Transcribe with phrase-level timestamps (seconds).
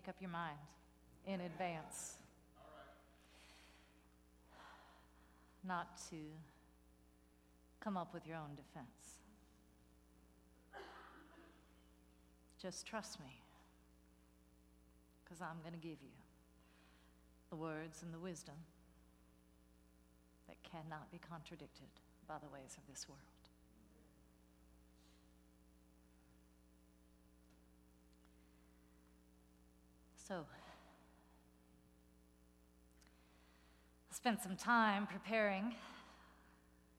[0.00, 0.56] make up your mind
[1.26, 2.14] in advance.
[5.62, 6.16] Not to
[7.80, 8.86] come up with your own defense.
[12.62, 13.42] Just trust me,
[15.22, 16.16] because I'm going to give you
[17.50, 18.54] the words and the wisdom
[20.48, 21.88] that cannot be contradicted
[22.26, 23.29] by the ways of this world.
[30.30, 30.46] So,
[34.12, 35.74] I spent some time preparing,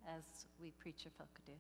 [0.06, 0.22] as
[0.62, 1.54] we preacher folk do,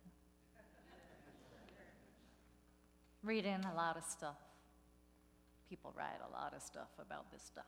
[3.23, 4.35] reading a lot of stuff.
[5.69, 7.63] People write a lot of stuff about this stuff.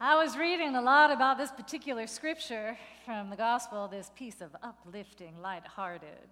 [0.00, 4.56] I was reading a lot about this particular scripture from the gospel, this piece of
[4.62, 6.30] uplifting, light-hearted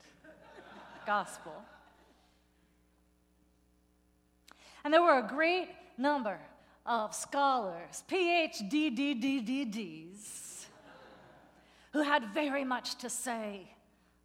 [1.09, 1.55] gospel.
[4.84, 6.39] And there were a great number
[6.84, 10.67] of scholars, PhD, DDDDs,
[11.95, 13.73] who had very much to say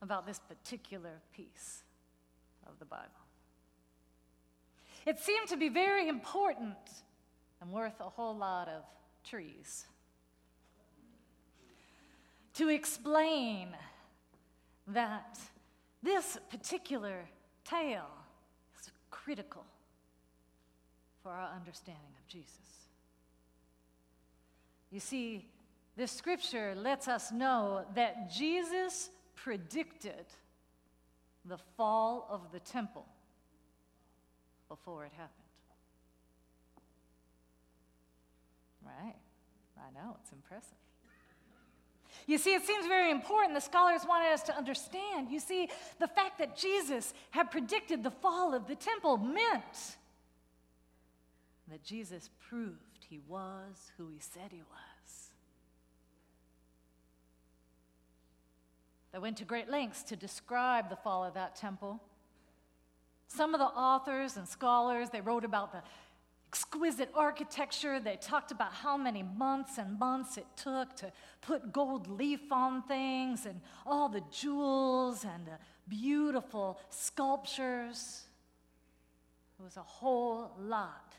[0.02, 1.84] about this particular piece
[2.68, 3.24] of the Bible.
[5.06, 6.76] It seemed to be very important
[7.62, 8.84] and worth a whole lot of
[9.24, 9.86] trees
[12.56, 13.70] to explain
[14.88, 15.40] that
[16.04, 17.26] this particular
[17.64, 18.12] tale
[18.80, 19.64] is critical
[21.24, 22.50] for our understanding of Jesus.
[24.92, 25.48] You see,
[25.96, 30.26] this scripture lets us know that Jesus predicted
[31.46, 33.06] the fall of the temple
[34.70, 35.30] before it happened.
[38.86, 39.16] Right?
[39.78, 40.78] I know, it's impressive.
[42.26, 43.54] You see, it seems very important.
[43.54, 45.30] The scholars wanted us to understand.
[45.30, 45.70] You see,
[46.00, 49.98] the fact that Jesus had predicted the fall of the temple meant
[51.70, 55.32] that Jesus proved he was who he said he was.
[59.12, 62.02] They went to great lengths to describe the fall of that temple.
[63.28, 65.84] Some of the authors and scholars, they wrote about the
[66.54, 68.00] exquisite architecture.
[68.00, 72.84] They talked about how many months and months it took to put gold leaf on
[72.84, 75.58] things and all the jewels and the
[75.90, 78.26] beautiful sculptures.
[79.60, 81.16] It was a whole lot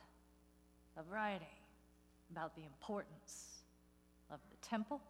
[0.96, 1.48] of writing
[2.30, 3.64] about the importance
[4.30, 5.00] of the temple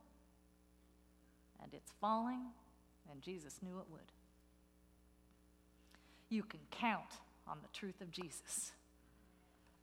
[1.62, 2.46] and its falling,
[3.10, 4.10] and Jesus knew it would.
[6.30, 8.72] You can count on the truth of Jesus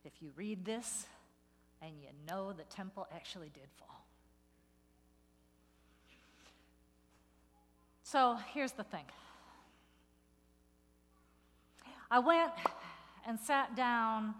[0.04, 1.06] if you read this
[1.80, 4.04] and you know the temple actually did fall.
[8.02, 9.04] So here's the thing
[12.10, 12.52] I went
[13.26, 14.34] and sat down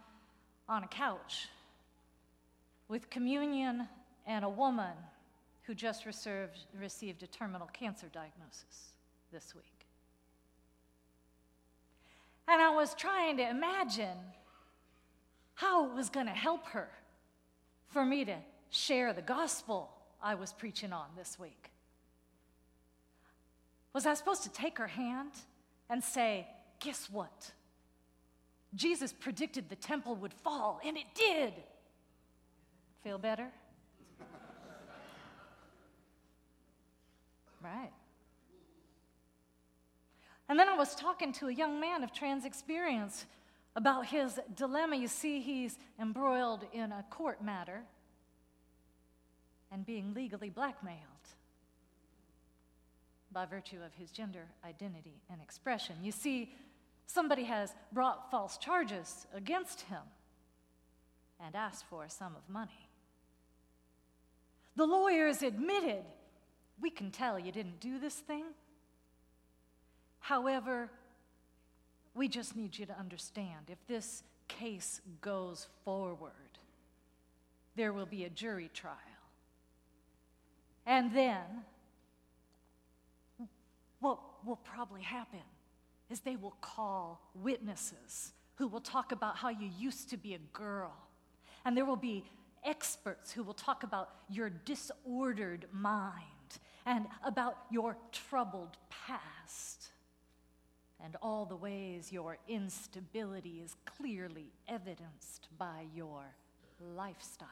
[0.68, 1.48] on a couch
[2.88, 3.88] with communion
[4.26, 4.92] and a woman
[5.62, 8.92] who just received, received a terminal cancer diagnosis
[9.32, 9.86] this week.
[12.46, 14.18] And I was trying to imagine
[15.54, 16.88] how it was going to help her
[17.88, 18.36] for me to
[18.70, 19.90] share the gospel
[20.22, 21.70] I was preaching on this week.
[23.92, 25.32] Was I supposed to take her hand
[25.90, 26.46] and say,
[26.80, 27.52] Guess what?
[28.74, 31.52] Jesus predicted the temple would fall, and it did.
[33.04, 33.48] Feel better?
[37.62, 37.92] right.
[40.48, 43.26] And then I was talking to a young man of trans experience
[43.74, 44.96] about his dilemma.
[44.96, 47.82] You see, he's embroiled in a court matter
[49.70, 50.98] and being legally blackmailed
[53.32, 55.96] by virtue of his gender identity and expression.
[56.02, 56.54] You see,
[57.06, 60.02] somebody has brought false charges against him
[61.40, 62.88] and asked for a sum of money.
[64.76, 66.04] The lawyers admitted,
[66.80, 68.44] we can tell you didn't do this thing.
[70.20, 70.90] However,
[72.14, 76.32] we just need you to understand if this case goes forward,
[77.74, 78.96] there will be a jury trial.
[80.84, 81.44] And then,
[84.00, 85.40] what will probably happen
[86.10, 90.38] is they will call witnesses who will talk about how you used to be a
[90.52, 90.92] girl.
[91.64, 92.24] And there will be
[92.64, 96.26] experts who will talk about your disordered mind
[96.84, 99.91] and about your troubled past
[101.04, 106.24] and all the ways your instability is clearly evidenced by your
[106.96, 107.48] lifestyle.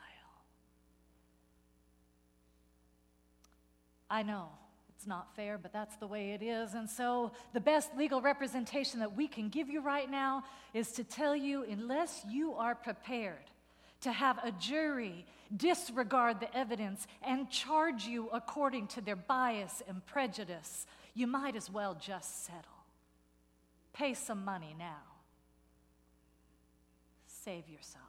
[4.10, 4.48] I know
[4.96, 6.74] It's not fair, but that's the way it is.
[6.74, 10.44] And so, the best legal representation that we can give you right now
[10.74, 13.50] is to tell you unless you are prepared
[14.02, 15.24] to have a jury
[15.56, 21.70] disregard the evidence and charge you according to their bias and prejudice, you might as
[21.70, 22.79] well just settle.
[23.92, 25.02] Pay some money now.
[27.26, 28.04] Save yourself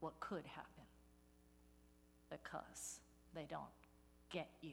[0.00, 0.84] what could happen
[2.30, 3.00] because
[3.34, 3.62] they don't
[4.30, 4.72] get you.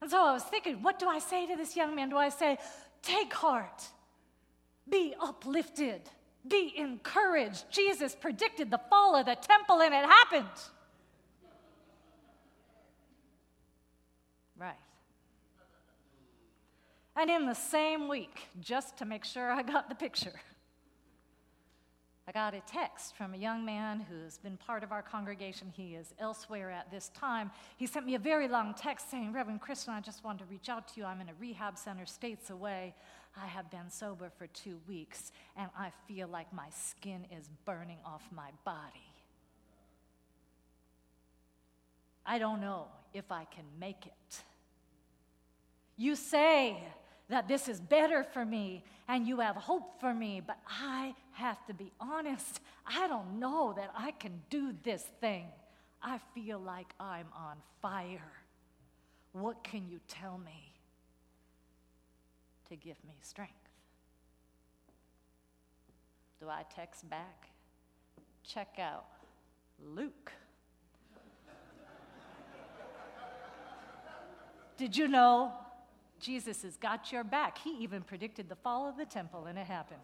[0.00, 2.10] And so I was thinking, what do I say to this young man?
[2.10, 2.58] Do I say,
[3.02, 3.84] take heart,
[4.88, 6.02] be uplifted,
[6.46, 7.64] be encouraged?
[7.70, 10.48] Jesus predicted the fall of the temple and it happened.
[14.58, 14.74] Right.
[17.14, 20.40] And in the same week, just to make sure I got the picture,
[22.26, 25.72] I got a text from a young man who's been part of our congregation.
[25.74, 27.50] He is elsewhere at this time.
[27.76, 30.68] He sent me a very long text saying, Reverend Kristen, I just wanted to reach
[30.68, 31.04] out to you.
[31.04, 32.94] I'm in a rehab center states away.
[33.36, 37.98] I have been sober for two weeks, and I feel like my skin is burning
[38.06, 39.12] off my body.
[42.24, 44.42] I don't know if I can make it.
[45.96, 46.82] You say
[47.32, 51.64] that this is better for me and you have hope for me, but I have
[51.66, 52.60] to be honest.
[52.86, 55.46] I don't know that I can do this thing.
[56.02, 58.32] I feel like I'm on fire.
[59.32, 60.74] What can you tell me
[62.68, 63.54] to give me strength?
[66.38, 67.48] Do I text back?
[68.46, 69.06] Check out
[69.82, 70.32] Luke.
[74.76, 75.52] Did you know
[76.22, 77.58] Jesus has got your back.
[77.58, 80.00] He even predicted the fall of the temple, and it happened.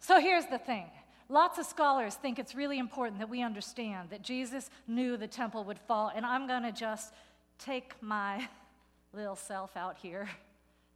[0.00, 0.86] So here's the thing.
[1.28, 5.64] Lots of scholars think it's really important that we understand that Jesus knew the temple
[5.64, 7.14] would fall, and I'm going to just
[7.58, 8.48] take my
[9.12, 10.28] little self out here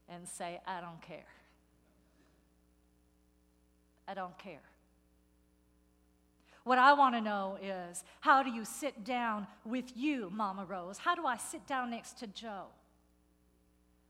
[0.09, 1.27] and say, I don't care.
[4.09, 4.63] I don't care.
[6.67, 10.99] What I want to know is how do you sit down with you, Mama Rose?
[10.99, 12.65] How do I sit down next to Joe?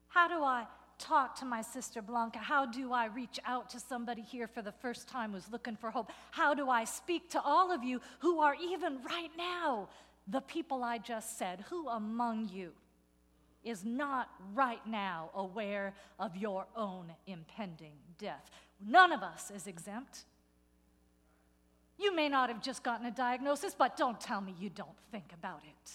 [0.08, 0.64] How do I
[0.98, 2.38] talk to my sister Blanca?
[2.38, 5.90] How do I reach out to somebody here for the first time who's looking for
[5.90, 6.10] hope?
[6.30, 9.90] How do I speak to all of you who are even right now
[10.26, 11.62] the people I just said?
[11.68, 12.72] Who among you
[13.64, 18.50] is not right now aware of your own impending death?
[18.82, 20.24] None of us is exempt.
[21.98, 25.32] You may not have just gotten a diagnosis, but don't tell me you don't think
[25.32, 25.93] about it.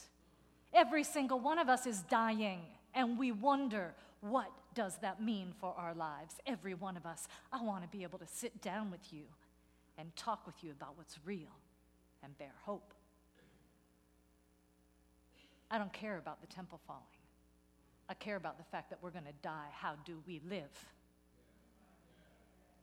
[0.73, 2.61] Every single one of us is dying,
[2.93, 6.35] and we wonder what does that mean for our lives?
[6.45, 7.27] Every one of us.
[7.51, 9.23] I want to be able to sit down with you
[9.97, 11.51] and talk with you about what's real
[12.23, 12.93] and bear hope.
[15.69, 17.03] I don't care about the temple falling.
[18.09, 19.67] I care about the fact that we're going to die.
[19.71, 20.85] How do we live?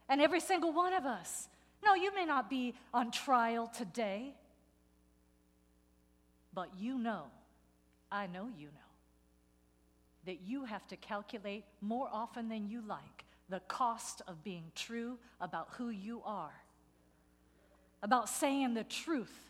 [0.09, 1.49] And every single one of us
[1.85, 4.35] no, you may not be on trial today,
[6.53, 7.25] but you know,
[8.11, 8.73] I know you know,
[10.27, 15.19] that you have to calculate more often than you like the cost of being true
[15.41, 16.53] about who you are,
[18.03, 19.49] about saying the truth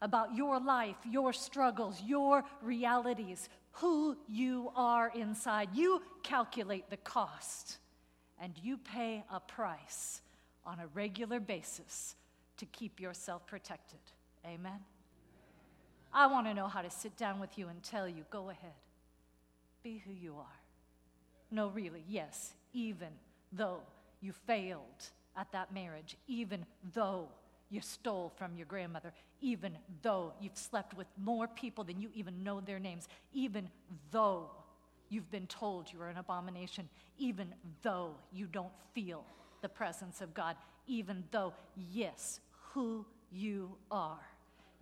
[0.00, 5.70] about your life, your struggles, your realities, who you are inside.
[5.74, 7.78] You calculate the cost
[8.40, 10.22] and you pay a price
[10.68, 12.14] on a regular basis
[12.58, 13.98] to keep yourself protected.
[14.46, 14.80] Amen?
[16.12, 18.74] I want to know how to sit down with you and tell you go ahead,
[19.82, 20.60] be who you are.
[21.50, 23.08] No, really, yes, even
[23.52, 23.80] though
[24.20, 27.28] you failed at that marriage, even though
[27.70, 29.72] you stole from your grandmother, even
[30.02, 33.70] though you've slept with more people than you even know their names, even
[34.10, 34.50] though
[35.08, 39.24] you've been told you're an abomination, even though you don't feel
[39.60, 41.52] the presence of God, even though,
[41.92, 42.40] yes,
[42.72, 44.20] who you are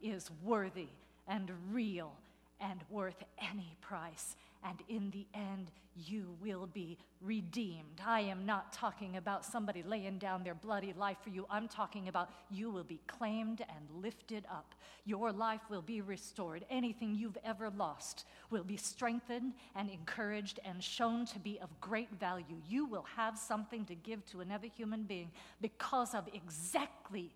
[0.02, 0.88] is worthy
[1.26, 2.12] and real
[2.61, 4.37] and worth any price.
[4.66, 8.00] And in the end, you will be redeemed.
[8.04, 11.46] I am not talking about somebody laying down their bloody life for you.
[11.49, 14.75] I'm talking about you will be claimed and lifted up.
[15.04, 16.66] Your life will be restored.
[16.68, 22.11] Anything you've ever lost will be strengthened and encouraged and shown to be of great
[22.18, 22.56] value.
[22.68, 25.30] You will have something to give to another human being
[25.61, 27.30] because of exactly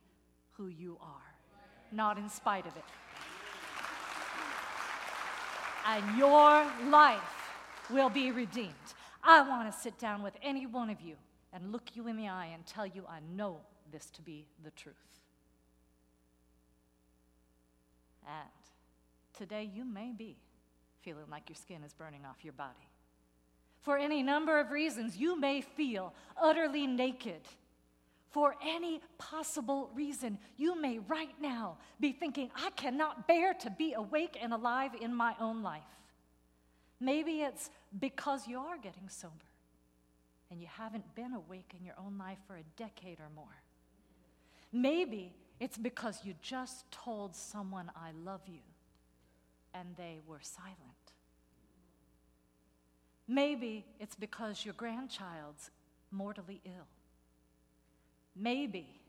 [0.53, 1.35] who you are,
[1.93, 2.85] not in spite of it
[5.87, 7.21] and your life
[7.91, 8.75] will be redeemed.
[9.23, 11.17] I want to sit down with any one of you
[11.53, 13.59] and look you in the eye and tell you I know
[13.93, 14.95] this to be the truth.
[18.27, 18.49] And
[19.37, 20.37] today you may be
[21.03, 22.89] feeling like your skin is burning off your body.
[23.81, 27.41] For any number of reasons, you may feel utterly naked.
[28.31, 33.95] For any possible reason, you may right now be thinking, I cannot bear to be
[33.95, 35.83] awake and alive in my own life.
[37.01, 39.35] Maybe it's because you are getting sober
[40.51, 43.63] and you haven't been awake in your own life for a decade or more.
[44.73, 48.61] Maybe it's because you just told someone, I love you,
[49.75, 50.77] and they were silent.
[53.27, 55.71] Maybe it's because your grandchild's
[56.11, 56.87] mortally ill.
[58.37, 59.01] Maybe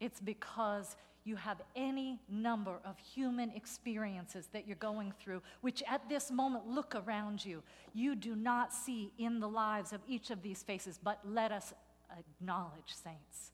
[0.00, 6.06] it's because you have any number of human experiences that you're going through, which at
[6.08, 7.62] this moment look around you.
[7.94, 11.72] You do not see in the lives of each of these faces, but let us
[12.18, 13.52] acknowledge, saints,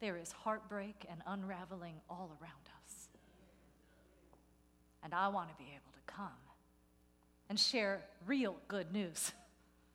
[0.00, 3.08] there is heartbreak and unraveling all around us.
[5.02, 6.28] And I want to be able to come
[7.48, 9.32] and share real good news.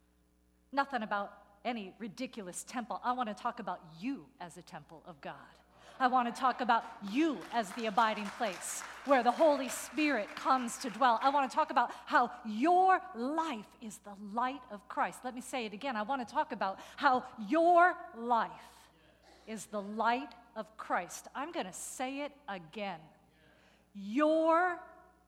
[0.74, 3.00] Nothing about any ridiculous temple.
[3.04, 5.36] I want to talk about you as a temple of God.
[6.00, 10.78] I want to talk about you as the abiding place where the Holy Spirit comes
[10.80, 11.20] to dwell.
[11.22, 15.20] I want to talk about how your life is the light of Christ.
[15.24, 15.96] Let me say it again.
[15.96, 18.50] I want to talk about how your life
[19.48, 21.28] is the light of Christ.
[21.36, 23.00] I'm going to say it again.
[23.94, 24.80] Your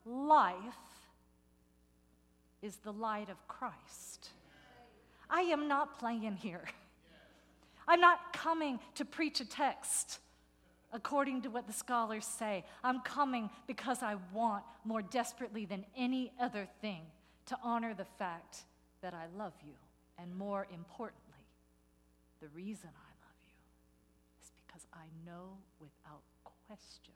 [0.05, 0.55] life
[2.63, 4.29] is the light of Christ.
[5.33, 6.63] I am not playing here.
[7.87, 10.19] I'm not coming to preach a text
[10.93, 12.63] according to what the scholars say.
[12.83, 17.01] I'm coming because I want more desperately than any other thing
[17.47, 18.65] to honor the fact
[19.01, 19.73] that I love you.
[20.19, 21.47] And more importantly,
[22.39, 23.57] the reason I love you
[24.39, 26.21] is because I know without
[26.67, 27.15] question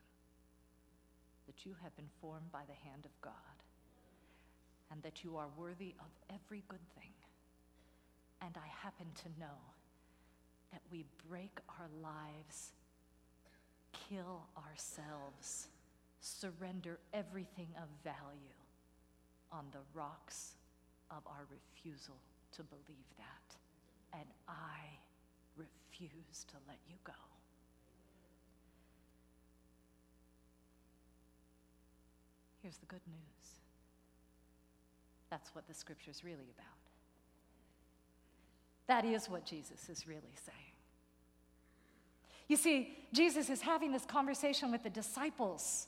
[1.46, 3.32] that you have been formed by the hand of God
[4.90, 7.12] and that you are worthy of every good thing.
[8.40, 9.58] And I happen to know
[10.72, 12.72] that we break our lives
[14.08, 15.68] kill ourselves,
[16.20, 18.58] surrender everything of value
[19.52, 20.54] on the rocks
[21.10, 22.16] of our refusal
[22.52, 24.18] to believe that.
[24.18, 24.98] And I
[25.56, 27.12] refuse to let you go.
[32.62, 33.60] Here's the good news.
[35.30, 36.87] That's what the scripture is really about.
[38.88, 40.58] That is what Jesus is really saying.
[42.48, 45.86] You see, Jesus is having this conversation with the disciples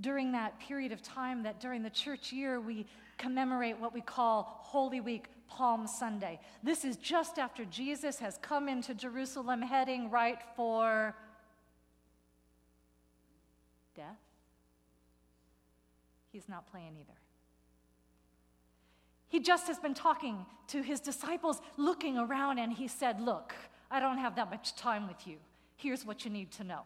[0.00, 4.60] during that period of time that during the church year we commemorate what we call
[4.62, 6.40] Holy Week, Palm Sunday.
[6.62, 11.14] This is just after Jesus has come into Jerusalem heading right for
[13.94, 14.18] death.
[16.32, 17.18] He's not playing either.
[19.32, 23.54] He just has been talking to his disciples, looking around, and he said, Look,
[23.90, 25.36] I don't have that much time with you.
[25.76, 26.82] Here's what you need to know.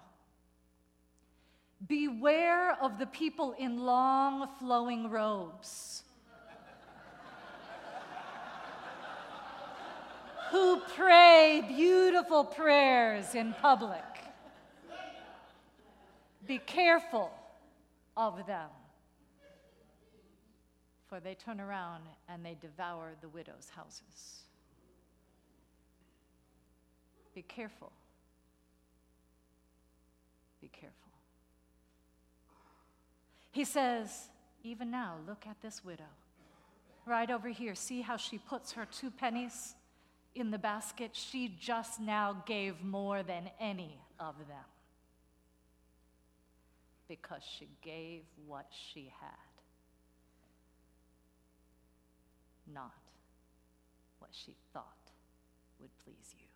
[1.89, 6.05] Beware of the people in long flowing robes.
[10.53, 14.05] Who pray beautiful prayers in public.
[16.47, 17.33] Be careful
[18.17, 18.69] of them,
[21.09, 24.45] for they turn around and they devour the widows' houses.
[27.35, 27.93] Be careful
[30.67, 31.13] be careful.
[33.53, 34.29] He says,
[34.65, 36.11] even now, look at this widow.
[37.07, 39.75] Right over here, see how she puts her two pennies
[40.35, 41.11] in the basket?
[41.13, 44.67] She just now gave more than any of them
[47.09, 49.56] because she gave what she had,
[52.73, 52.93] not
[54.19, 54.85] what she thought
[55.81, 56.47] would please you.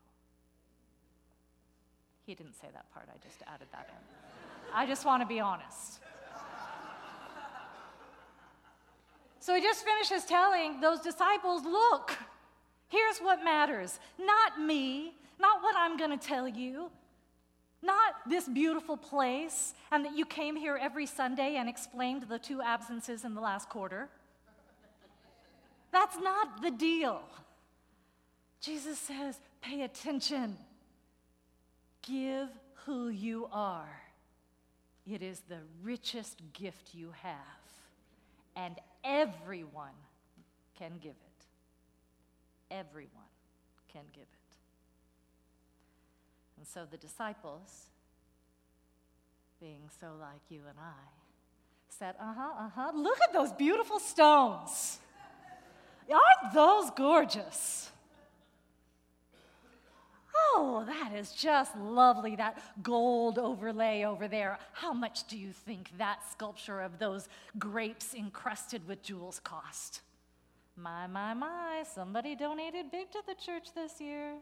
[2.27, 4.75] He didn't say that part, I just added that in.
[4.75, 6.01] I just want to be honest.
[9.41, 12.17] So he just finishes telling those disciples look,
[12.89, 13.99] here's what matters.
[14.19, 16.91] Not me, not what I'm going to tell you,
[17.83, 22.61] not this beautiful place, and that you came here every Sunday and explained the two
[22.61, 24.11] absences in the last quarter.
[25.93, 27.23] That's not the deal.
[28.61, 30.57] Jesus says, pay attention.
[32.03, 32.49] Give
[32.85, 34.01] who you are.
[35.11, 37.37] It is the richest gift you have,
[38.55, 39.95] and everyone
[40.79, 41.47] can give it.
[42.71, 43.11] Everyone
[43.93, 44.29] can give it.
[46.59, 47.87] And so the disciples,
[49.61, 51.09] being so like you and I,
[51.89, 52.93] said, Uh huh, uh huh.
[52.95, 54.99] Look at those beautiful stones.
[56.11, 57.91] Aren't those gorgeous?
[60.35, 64.59] Oh, that is just lovely, that gold overlay over there.
[64.73, 70.01] How much do you think that sculpture of those grapes encrusted with jewels cost?
[70.77, 74.35] My, my, my, somebody donated big to the church this year.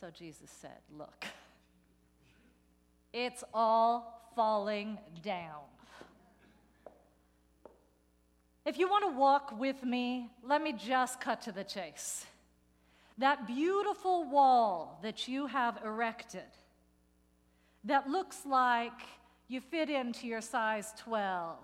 [0.00, 1.24] So Jesus said, Look,
[3.14, 5.62] it's all falling down.
[8.66, 12.26] If you want to walk with me, let me just cut to the chase.
[13.18, 16.42] That beautiful wall that you have erected,
[17.84, 19.00] that looks like
[19.46, 21.56] you fit into your size 12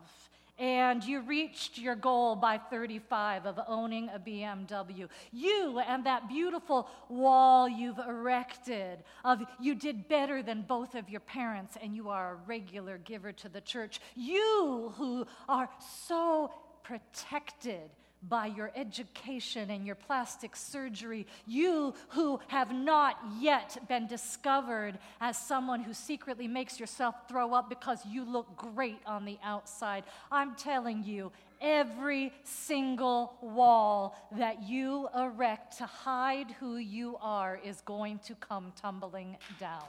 [0.60, 5.08] and you reached your goal by 35 of owning a BMW.
[5.32, 11.20] You and that beautiful wall you've erected of you did better than both of your
[11.20, 14.00] parents and you are a regular giver to the church.
[14.14, 15.70] You who are
[16.06, 16.52] so
[16.82, 17.90] protected
[18.28, 25.38] by your education and your plastic surgery, you who have not yet been discovered as
[25.38, 30.54] someone who secretly makes yourself throw up because you look great on the outside, I'm
[30.54, 38.18] telling you, every single wall that you erect to hide who you are is going
[38.20, 39.84] to come tumbling down.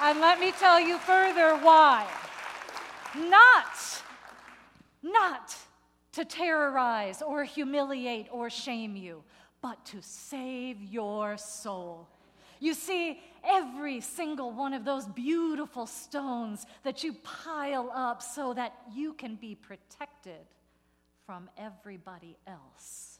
[0.00, 2.06] And let me tell you further why.
[3.14, 4.02] Not,
[5.02, 5.56] not
[6.16, 9.22] to terrorize or humiliate or shame you,
[9.60, 12.08] but to save your soul.
[12.58, 18.72] You see, every single one of those beautiful stones that you pile up so that
[18.94, 20.46] you can be protected
[21.26, 23.18] from everybody else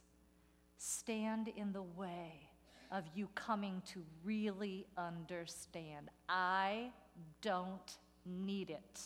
[0.79, 2.49] stand in the way
[2.91, 6.09] of you coming to really understand.
[6.31, 6.93] I
[7.43, 9.03] don't need it.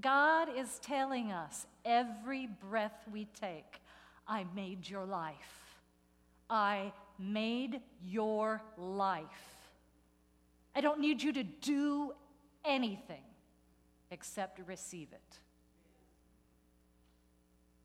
[0.00, 3.80] God is telling us every breath we take,
[4.26, 5.80] I made your life.
[6.50, 9.24] I made your life.
[10.74, 12.12] I don't need you to do
[12.64, 13.22] anything
[14.10, 15.38] except receive it.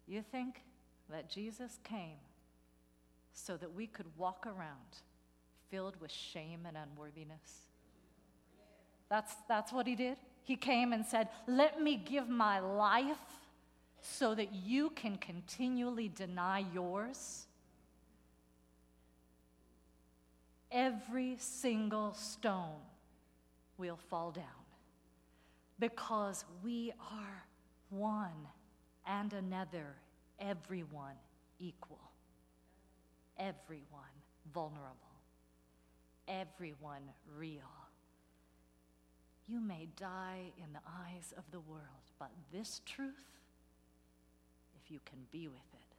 [0.07, 0.63] You think
[1.09, 2.17] that Jesus came
[3.33, 5.03] so that we could walk around
[5.69, 7.67] filled with shame and unworthiness?
[9.09, 10.17] That's, that's what he did.
[10.43, 13.17] He came and said, Let me give my life
[14.02, 17.45] so that you can continually deny yours.
[20.71, 22.82] Every single stone
[23.78, 24.45] will fall down
[25.80, 27.45] because we are
[27.89, 28.47] one
[29.08, 29.95] and another,
[30.39, 31.15] everyone
[31.60, 31.99] equal,
[33.38, 34.04] everyone
[34.54, 34.95] vulnerable,
[36.28, 37.02] everyone
[37.38, 37.88] real.
[39.49, 41.81] You may die in the eyes of the world,
[42.19, 43.25] but this truth,
[44.75, 45.95] if you can be with it,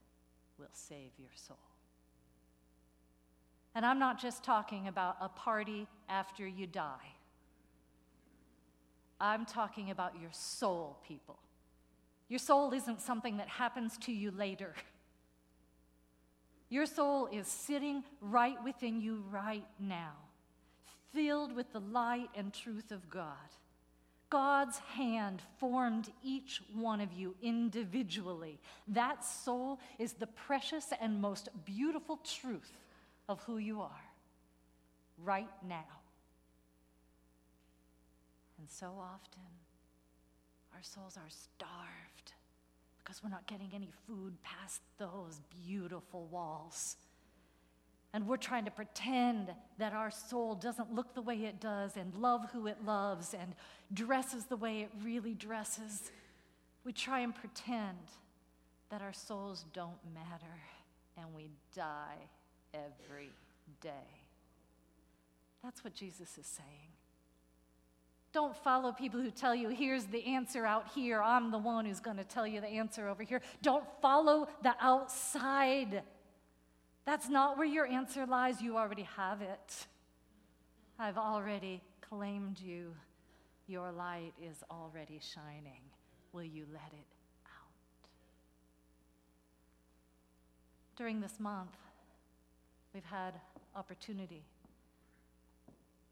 [0.57, 1.57] will save your soul.
[3.75, 7.15] And I'm not just talking about a party after you die.
[9.21, 11.39] I'm talking about your soul, people.
[12.29, 14.75] Your soul isn't something that happens to you later.
[16.69, 20.13] Your soul is sitting right within you right now
[21.13, 23.37] filled with the light and truth of God.
[24.31, 28.61] God's hand formed each one of you individually.
[28.87, 32.73] That soul is the precious and most beautiful truth
[33.29, 34.05] of who you are
[35.25, 35.85] right now.
[38.59, 39.43] And so often,
[40.75, 42.33] our souls are starved
[43.03, 46.97] because we're not getting any food past those beautiful walls.
[48.13, 52.13] And we're trying to pretend that our soul doesn't look the way it does and
[52.15, 53.55] love who it loves and
[53.93, 56.11] dresses the way it really dresses.
[56.85, 57.99] We try and pretend
[58.91, 60.61] that our souls don't matter
[61.17, 62.29] and we die
[62.75, 63.31] every
[63.81, 63.91] day.
[65.63, 66.91] That's what Jesus is saying.
[68.33, 71.21] Don't follow people who tell you, here's the answer out here.
[71.21, 73.43] I'm the one who's going to tell you the answer over here.
[73.61, 76.03] Don't follow the outside
[77.11, 78.63] that's not where your answer lies.
[78.63, 79.87] You already have it.
[80.97, 82.95] I've already claimed you.
[83.67, 85.81] Your light is already shining.
[86.33, 87.07] Will you let it
[87.47, 87.73] out?
[90.95, 91.75] During this month,
[92.95, 93.35] we've had
[93.75, 94.45] opportunity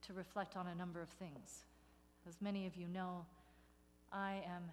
[0.05, 1.61] to reflect on a number of things.
[2.29, 3.25] As many of you know,
[4.13, 4.65] I am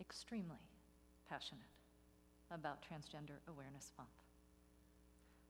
[0.00, 0.58] extremely
[1.28, 1.62] passionate
[2.50, 4.10] about Transgender Awareness Month.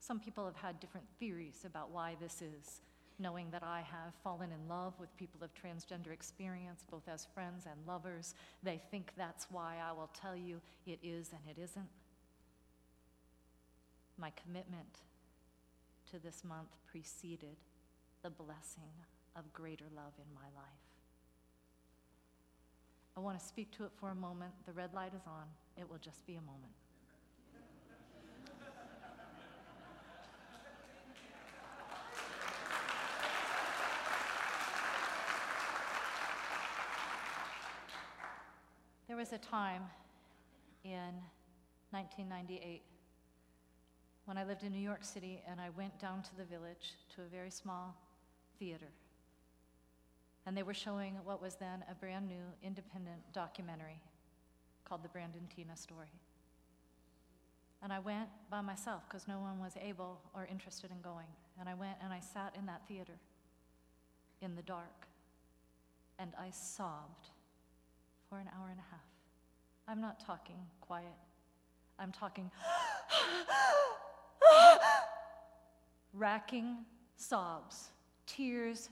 [0.01, 2.81] Some people have had different theories about why this is,
[3.19, 7.67] knowing that I have fallen in love with people of transgender experience, both as friends
[7.67, 8.35] and lovers.
[8.63, 11.89] They think that's why I will tell you it is and it isn't.
[14.17, 15.01] My commitment
[16.11, 17.57] to this month preceded
[18.23, 18.93] the blessing
[19.37, 20.91] of greater love in my life.
[23.17, 24.53] I want to speak to it for a moment.
[24.67, 25.45] The red light is on,
[25.77, 26.73] it will just be a moment.
[39.21, 39.83] Was a time
[40.83, 41.13] in
[41.91, 42.81] 1998
[44.25, 47.21] when I lived in New York City and I went down to the village to
[47.21, 47.95] a very small
[48.59, 48.87] theater.
[50.47, 54.01] And they were showing what was then a brand new independent documentary
[54.85, 56.15] called The Brandon Teena Story.
[57.83, 61.29] And I went by myself because no one was able or interested in going.
[61.59, 63.19] And I went and I sat in that theater
[64.41, 65.07] in the dark
[66.19, 67.29] and I sobbed
[68.31, 69.10] for an hour and a half.
[69.91, 71.07] I'm not talking quiet,
[71.99, 72.49] I'm talking
[76.15, 76.77] racking
[77.17, 77.89] sobs,
[78.25, 78.89] tears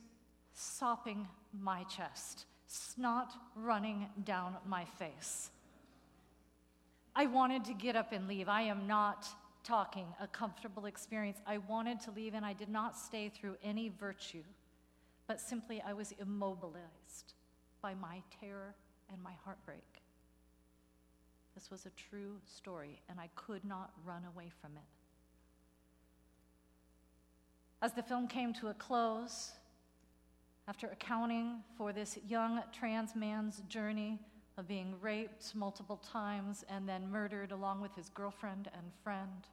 [0.55, 5.51] sopping my chest, snot running down my face.
[7.15, 8.49] I wanted to get up and leave.
[8.49, 9.25] I am not
[9.63, 11.39] talking a comfortable experience.
[11.47, 14.43] I wanted to leave, and I did not stay through any virtue,
[15.29, 17.35] but simply I was immobilized
[17.81, 18.75] by my terror
[19.13, 20.03] and my heartbreak.
[21.59, 24.85] This was a true story, and I could not run away from it.
[27.83, 29.51] As the film came to a close,
[30.68, 34.21] after accounting for this young trans man's journey
[34.57, 39.49] of being raped multiple times and then murdered along with his girlfriend and friend,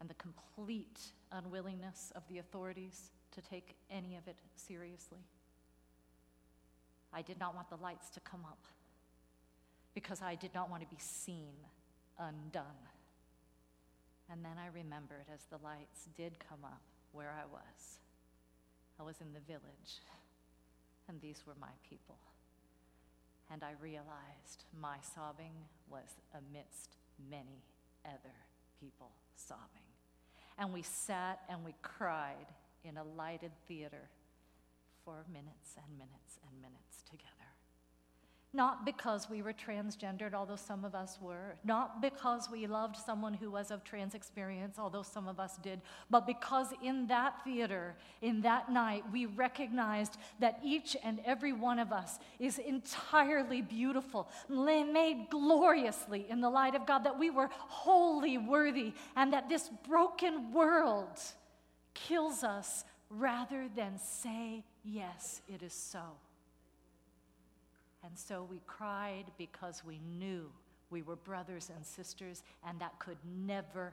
[0.00, 0.98] and the complete
[1.30, 5.20] unwillingness of the authorities to take any of it seriously.
[7.12, 8.58] I did not want the lights to come up
[9.98, 11.50] because I did not want to be seen
[12.20, 12.86] undone.
[14.30, 17.98] And then I remembered as the lights did come up where I was.
[19.00, 19.98] I was in the village,
[21.08, 22.14] and these were my people.
[23.50, 26.94] And I realized my sobbing was amidst
[27.28, 27.64] many
[28.04, 28.38] other
[28.78, 29.88] people sobbing.
[30.58, 32.46] And we sat and we cried
[32.84, 34.10] in a lighted theater
[35.04, 37.37] for minutes and minutes and minutes together.
[38.54, 41.56] Not because we were transgendered, although some of us were.
[41.64, 45.82] Not because we loved someone who was of trans experience, although some of us did.
[46.08, 51.78] But because in that theater, in that night, we recognized that each and every one
[51.78, 57.50] of us is entirely beautiful, made gloriously in the light of God, that we were
[57.52, 61.20] wholly worthy, and that this broken world
[61.92, 66.00] kills us rather than say, Yes, it is so.
[68.08, 70.50] And so we cried because we knew
[70.88, 73.92] we were brothers and sisters, and that could never,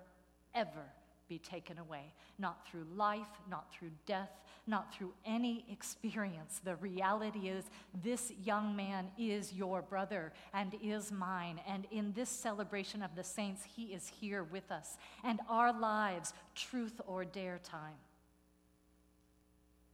[0.54, 0.86] ever
[1.28, 2.14] be taken away.
[2.40, 4.30] Not through life, not through death,
[4.68, 6.62] not through any experience.
[6.64, 7.66] The reality is,
[8.04, 11.60] this young man is your brother and is mine.
[11.68, 14.98] And in this celebration of the saints, he is here with us.
[15.26, 18.00] And our lives, truth or dare time,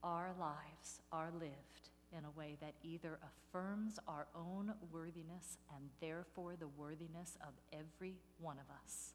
[0.04, 1.71] our lives are lived
[2.18, 8.16] in a way that either affirms our own worthiness and therefore the worthiness of every
[8.40, 9.14] one of us,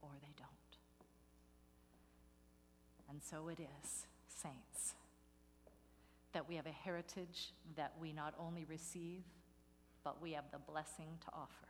[0.00, 0.50] or they don't.
[3.10, 4.94] And so it is, saints,
[6.32, 9.22] that we have a heritage that we not only receive,
[10.02, 11.68] but we have the blessing to offer.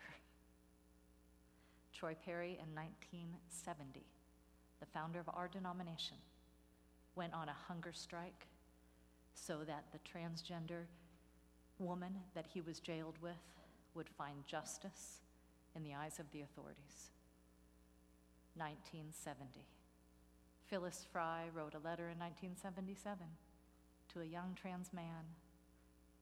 [1.92, 4.02] Troy Perry in 1970,
[4.80, 6.16] the founder of our denomination,
[7.14, 8.46] went on a hunger strike
[9.34, 10.84] so that the transgender
[11.78, 13.32] woman that he was jailed with
[13.94, 15.20] would find justice
[15.74, 17.10] in the eyes of the authorities.
[18.56, 19.66] 1970.
[20.68, 23.26] Phyllis Frye wrote a letter in 1977
[24.12, 25.24] to a young trans man,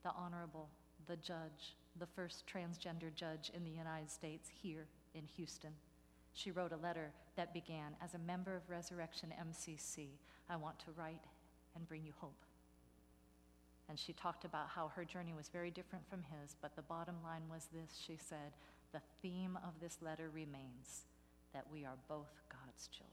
[0.02, 0.68] the Honorable,
[1.06, 5.72] the judge, the first transgender judge in the United States here in Houston.
[6.32, 10.08] She wrote a letter that began As a member of Resurrection MCC,
[10.48, 11.24] I want to write
[11.76, 12.44] and bring you hope.
[13.88, 17.16] And she talked about how her journey was very different from his, but the bottom
[17.22, 18.52] line was this she said,
[18.92, 21.04] The theme of this letter remains
[21.52, 23.12] that we are both God's children.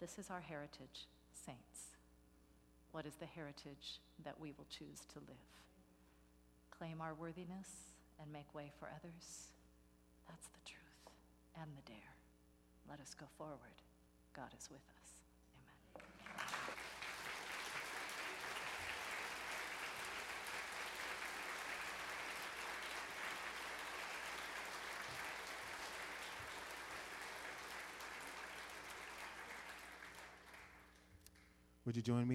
[0.00, 1.94] This is our heritage, saints.
[2.90, 5.52] What is the heritage that we will choose to live?
[6.76, 7.68] Claim our worthiness
[8.20, 9.48] and make way for others?
[10.28, 10.78] That's the truth.
[11.60, 12.16] and the dare.
[12.88, 13.78] Let us go forward.
[14.34, 15.10] God is with us.
[15.96, 16.72] Amen.
[31.92, 32.30] Would you join me?